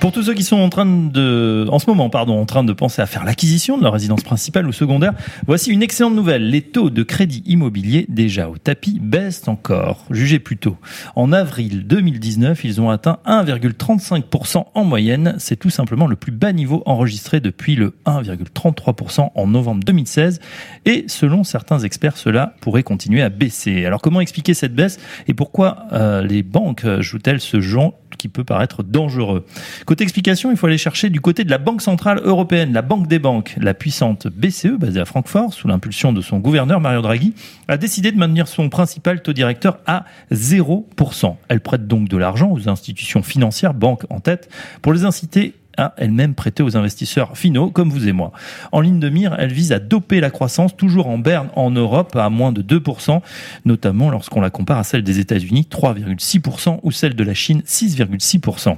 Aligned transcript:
Pour 0.00 0.12
tous 0.12 0.22
ceux 0.22 0.32
qui 0.32 0.44
sont 0.44 0.56
en 0.56 0.70
train 0.70 0.86
de, 0.86 1.66
en 1.70 1.78
ce 1.78 1.84
moment, 1.86 2.08
pardon, 2.08 2.40
en 2.40 2.46
train 2.46 2.64
de 2.64 2.72
penser 2.72 3.02
à 3.02 3.06
faire 3.06 3.22
l'acquisition 3.22 3.76
de 3.76 3.82
leur 3.82 3.92
résidence 3.92 4.22
principale 4.22 4.66
ou 4.66 4.72
secondaire, 4.72 5.12
voici 5.46 5.70
une 5.70 5.82
excellente 5.82 6.14
nouvelle. 6.14 6.48
Les 6.48 6.62
taux 6.62 6.88
de 6.88 7.02
crédit 7.02 7.42
immobilier 7.44 8.06
déjà 8.08 8.48
au 8.48 8.56
tapis 8.56 8.98
baissent 8.98 9.46
encore. 9.46 10.06
Jugez 10.10 10.38
plutôt. 10.38 10.78
En 11.16 11.32
avril 11.32 11.86
2019, 11.86 12.64
ils 12.64 12.80
ont 12.80 12.88
atteint 12.88 13.18
1,35% 13.26 14.64
en 14.72 14.84
moyenne. 14.84 15.34
C'est 15.38 15.56
tout 15.56 15.68
simplement 15.68 16.06
le 16.06 16.16
plus 16.16 16.32
bas 16.32 16.54
niveau 16.54 16.82
enregistré 16.86 17.40
depuis 17.40 17.76
le 17.76 17.92
1,33% 18.06 19.32
en 19.34 19.46
novembre 19.46 19.84
2016. 19.84 20.40
Et 20.86 21.04
selon 21.08 21.44
certains 21.44 21.80
experts, 21.80 22.16
cela 22.16 22.54
pourrait 22.62 22.84
continuer 22.84 23.20
à 23.20 23.28
baisser. 23.28 23.84
Alors 23.84 24.00
comment 24.00 24.22
expliquer 24.22 24.54
cette 24.54 24.74
baisse 24.74 24.98
et 25.28 25.34
pourquoi 25.34 25.84
euh, 25.92 26.22
les 26.22 26.42
banques 26.42 26.86
jouent-elles 27.00 27.40
ce 27.40 27.60
genre 27.60 27.92
qui 28.16 28.28
peut 28.28 28.44
paraître 28.44 28.82
dangereux? 28.82 29.44
Côté 29.90 30.04
explication, 30.04 30.52
il 30.52 30.56
faut 30.56 30.68
aller 30.68 30.78
chercher 30.78 31.10
du 31.10 31.20
côté 31.20 31.42
de 31.42 31.50
la 31.50 31.58
Banque 31.58 31.82
Centrale 31.82 32.20
Européenne, 32.22 32.72
la 32.72 32.80
Banque 32.80 33.08
des 33.08 33.18
Banques. 33.18 33.56
La 33.60 33.74
puissante 33.74 34.28
BCE, 34.28 34.78
basée 34.78 35.00
à 35.00 35.04
Francfort, 35.04 35.52
sous 35.52 35.66
l'impulsion 35.66 36.12
de 36.12 36.20
son 36.20 36.38
gouverneur 36.38 36.78
Mario 36.78 37.02
Draghi, 37.02 37.34
a 37.66 37.76
décidé 37.76 38.12
de 38.12 38.16
maintenir 38.16 38.46
son 38.46 38.68
principal 38.68 39.20
taux 39.20 39.32
directeur 39.32 39.80
à 39.86 40.04
0%. 40.30 41.34
Elle 41.48 41.60
prête 41.60 41.88
donc 41.88 42.08
de 42.08 42.16
l'argent 42.16 42.52
aux 42.52 42.68
institutions 42.68 43.24
financières, 43.24 43.74
banques 43.74 44.04
en 44.10 44.20
tête, 44.20 44.48
pour 44.80 44.92
les 44.92 45.04
inciter 45.04 45.54
a 45.76 45.92
elle-même 45.96 46.34
prêté 46.34 46.62
aux 46.62 46.76
investisseurs 46.76 47.36
finaux 47.36 47.70
comme 47.70 47.90
vous 47.90 48.06
et 48.06 48.12
moi. 48.12 48.30
En 48.70 48.80
ligne 48.80 49.00
de 49.00 49.08
mire, 49.08 49.34
elle 49.40 49.52
vise 49.52 49.72
à 49.72 49.80
doper 49.80 50.20
la 50.20 50.30
croissance 50.30 50.76
toujours 50.76 51.08
en 51.08 51.18
berne 51.18 51.48
en 51.56 51.72
Europe 51.72 52.14
à 52.14 52.30
moins 52.30 52.52
de 52.52 52.62
2%, 52.62 53.22
notamment 53.64 54.10
lorsqu'on 54.10 54.40
la 54.40 54.50
compare 54.50 54.78
à 54.78 54.84
celle 54.84 55.02
des 55.02 55.18
États-Unis 55.18 55.66
3,6% 55.68 56.78
ou 56.84 56.92
celle 56.92 57.16
de 57.16 57.24
la 57.24 57.34
Chine 57.34 57.62
6,6%. 57.66 58.76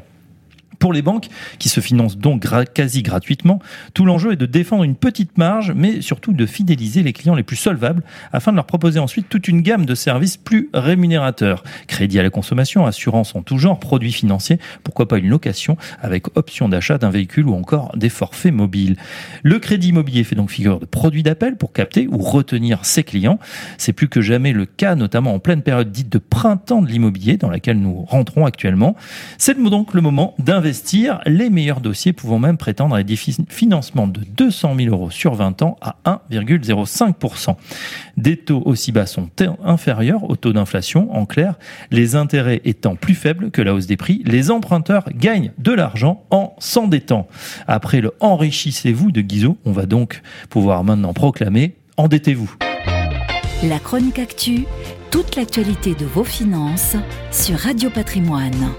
Pour 0.82 0.92
les 0.92 1.02
banques, 1.02 1.28
qui 1.60 1.68
se 1.68 1.78
financent 1.78 2.18
donc 2.18 2.44
quasi 2.74 3.04
gratuitement, 3.04 3.60
tout 3.94 4.04
l'enjeu 4.04 4.32
est 4.32 4.36
de 4.36 4.46
défendre 4.46 4.82
une 4.82 4.96
petite 4.96 5.38
marge, 5.38 5.72
mais 5.76 6.00
surtout 6.00 6.32
de 6.32 6.44
fidéliser 6.44 7.04
les 7.04 7.12
clients 7.12 7.36
les 7.36 7.44
plus 7.44 7.54
solvables 7.54 8.02
afin 8.32 8.50
de 8.50 8.56
leur 8.56 8.66
proposer 8.66 8.98
ensuite 8.98 9.28
toute 9.28 9.46
une 9.46 9.60
gamme 9.60 9.86
de 9.86 9.94
services 9.94 10.36
plus 10.36 10.70
rémunérateurs. 10.74 11.62
Crédit 11.86 12.18
à 12.18 12.24
la 12.24 12.30
consommation, 12.30 12.84
assurance 12.84 13.36
en 13.36 13.42
tout 13.42 13.58
genre, 13.58 13.78
produits 13.78 14.10
financiers, 14.10 14.58
pourquoi 14.82 15.06
pas 15.06 15.18
une 15.18 15.28
location 15.28 15.76
avec 16.00 16.36
option 16.36 16.68
d'achat 16.68 16.98
d'un 16.98 17.10
véhicule 17.10 17.46
ou 17.46 17.54
encore 17.54 17.96
des 17.96 18.08
forfaits 18.08 18.52
mobiles. 18.52 18.96
Le 19.44 19.60
crédit 19.60 19.90
immobilier 19.90 20.24
fait 20.24 20.34
donc 20.34 20.50
figure 20.50 20.80
de 20.80 20.84
produit 20.84 21.22
d'appel 21.22 21.54
pour 21.54 21.72
capter 21.72 22.08
ou 22.08 22.18
retenir 22.18 22.84
ses 22.84 23.04
clients. 23.04 23.38
C'est 23.78 23.92
plus 23.92 24.08
que 24.08 24.20
jamais 24.20 24.52
le 24.52 24.66
cas, 24.66 24.96
notamment 24.96 25.32
en 25.32 25.38
pleine 25.38 25.62
période 25.62 25.92
dite 25.92 26.10
de 26.10 26.18
printemps 26.18 26.82
de 26.82 26.88
l'immobilier 26.88 27.36
dans 27.36 27.50
laquelle 27.50 27.78
nous 27.78 28.02
rentrons 28.02 28.46
actuellement. 28.46 28.96
C'est 29.38 29.56
donc 29.62 29.94
le 29.94 30.00
moment 30.00 30.34
les 31.26 31.50
meilleurs 31.50 31.80
dossiers 31.80 32.12
pouvant 32.12 32.38
même 32.38 32.56
prétendre 32.56 32.94
à 32.94 33.02
des 33.02 33.16
financements 33.16 34.06
de 34.06 34.20
200 34.20 34.76
000 34.76 34.94
euros 34.94 35.10
sur 35.10 35.34
20 35.34 35.62
ans 35.62 35.76
à 35.80 35.96
1,05%. 36.30 37.56
Des 38.16 38.36
taux 38.36 38.62
aussi 38.64 38.92
bas 38.92 39.06
sont 39.06 39.28
inférieurs 39.64 40.28
au 40.28 40.36
taux 40.36 40.52
d'inflation. 40.52 41.12
En 41.14 41.26
clair, 41.26 41.54
les 41.90 42.16
intérêts 42.16 42.60
étant 42.64 42.96
plus 42.96 43.14
faibles 43.14 43.50
que 43.50 43.62
la 43.62 43.74
hausse 43.74 43.86
des 43.86 43.96
prix, 43.96 44.22
les 44.24 44.50
emprunteurs 44.50 45.04
gagnent 45.14 45.52
de 45.58 45.72
l'argent 45.72 46.24
en 46.30 46.54
s'endettant. 46.58 47.28
Après 47.66 48.00
le 48.00 48.12
enrichissez-vous 48.20 49.12
de 49.12 49.20
Guizot, 49.20 49.58
on 49.64 49.72
va 49.72 49.86
donc 49.86 50.22
pouvoir 50.48 50.84
maintenant 50.84 51.12
proclamer 51.12 51.76
endettez-vous. 51.96 52.54
La 53.64 53.78
chronique 53.78 54.18
actu, 54.18 54.64
toute 55.10 55.36
l'actualité 55.36 55.94
de 55.94 56.04
vos 56.04 56.24
finances 56.24 56.96
sur 57.30 57.56
Radio 57.56 57.90
Patrimoine. 57.90 58.72